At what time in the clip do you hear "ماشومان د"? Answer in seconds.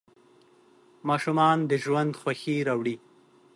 1.07-1.71